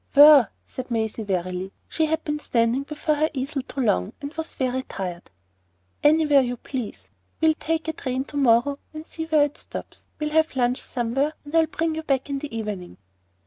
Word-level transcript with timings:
"Where?" 0.15 0.49
said 0.65 0.89
Maisie, 0.89 1.21
wearily. 1.21 1.71
She 1.87 2.07
had 2.07 2.23
been 2.23 2.39
standing 2.39 2.81
before 2.81 3.13
her 3.13 3.29
easel 3.35 3.61
too 3.61 3.81
long, 3.81 4.13
and 4.19 4.33
was 4.33 4.55
very 4.55 4.81
tired. 4.81 5.29
"Anywhere 6.03 6.41
you 6.41 6.57
please. 6.57 7.07
We'll 7.39 7.53
take 7.59 7.87
a 7.87 7.93
train 7.93 8.23
to 8.25 8.35
morrow 8.37 8.79
and 8.95 9.05
see 9.05 9.25
where 9.27 9.43
it 9.43 9.59
stops. 9.59 10.07
We'll 10.19 10.31
have 10.31 10.55
lunch 10.55 10.81
somewhere, 10.81 11.33
and 11.45 11.53
I'll 11.55 11.67
bring 11.67 11.93
you 11.93 12.01
back 12.01 12.31
in 12.31 12.39
the 12.39 12.57
evening." 12.57 12.97